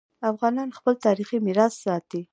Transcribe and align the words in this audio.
افغانان 0.31 0.69
خپل 0.77 0.93
تاریخي 1.05 1.37
میراث 1.45 1.73
ساتي. 1.85 2.21